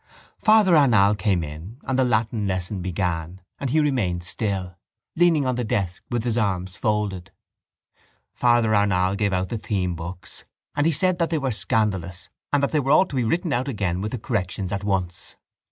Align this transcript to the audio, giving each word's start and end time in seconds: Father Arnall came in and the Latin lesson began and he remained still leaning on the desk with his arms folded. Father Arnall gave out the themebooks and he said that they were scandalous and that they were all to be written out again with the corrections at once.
Father 0.39 0.75
Arnall 0.75 1.13
came 1.13 1.43
in 1.43 1.77
and 1.85 1.99
the 1.99 2.03
Latin 2.03 2.47
lesson 2.47 2.81
began 2.81 3.39
and 3.59 3.69
he 3.69 3.79
remained 3.79 4.23
still 4.23 4.75
leaning 5.15 5.45
on 5.45 5.57
the 5.57 5.63
desk 5.63 6.01
with 6.09 6.23
his 6.23 6.39
arms 6.39 6.75
folded. 6.75 7.29
Father 8.33 8.73
Arnall 8.73 9.15
gave 9.15 9.31
out 9.31 9.49
the 9.49 9.59
themebooks 9.59 10.43
and 10.75 10.87
he 10.87 10.91
said 10.91 11.19
that 11.19 11.29
they 11.29 11.37
were 11.37 11.51
scandalous 11.51 12.29
and 12.51 12.63
that 12.63 12.71
they 12.71 12.79
were 12.79 12.89
all 12.89 13.05
to 13.05 13.15
be 13.15 13.23
written 13.23 13.53
out 13.53 13.67
again 13.67 14.01
with 14.01 14.11
the 14.11 14.17
corrections 14.17 14.71
at 14.71 14.83
once. 14.83 15.35